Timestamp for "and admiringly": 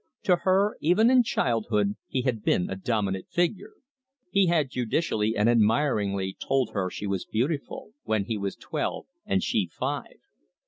5.37-6.35